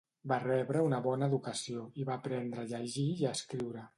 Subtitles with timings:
[0.29, 3.89] Va rebre una bona educació i va aprendre a llegir i a escriure.